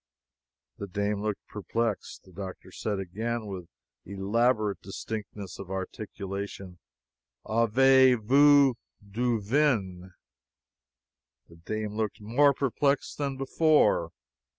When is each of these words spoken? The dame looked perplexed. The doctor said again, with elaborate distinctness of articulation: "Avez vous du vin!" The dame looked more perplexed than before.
The 0.79 0.87
dame 0.87 1.21
looked 1.21 1.45
perplexed. 1.47 2.23
The 2.23 2.31
doctor 2.31 2.71
said 2.71 2.97
again, 2.99 3.45
with 3.45 3.67
elaborate 4.03 4.81
distinctness 4.81 5.59
of 5.59 5.69
articulation: 5.69 6.79
"Avez 7.45 8.17
vous 8.19 8.73
du 9.07 9.39
vin!" 9.39 10.11
The 11.49 11.57
dame 11.57 11.93
looked 11.97 12.19
more 12.19 12.51
perplexed 12.51 13.19
than 13.19 13.37
before. 13.37 14.09